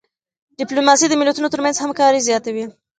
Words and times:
ډيپلوماسي 0.59 1.05
د 1.09 1.13
ملتونو 1.21 1.51
ترمنځ 1.53 1.75
همکاري 1.79 2.19
زیاتوي. 2.27 2.65